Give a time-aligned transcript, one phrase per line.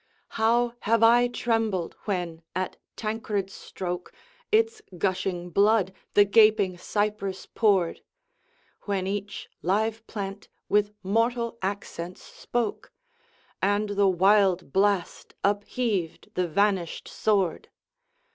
[0.29, 4.11] How have I trembled, when, at Tancred's stroke,
[4.51, 8.01] Its gushing blood the gaping cypress poured;
[8.85, 12.91] When each live plant with mortal accents spoke,
[13.61, 17.69] And the wild blast upheaved the vanished sword!